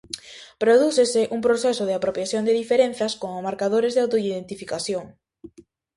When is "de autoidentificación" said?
3.93-5.05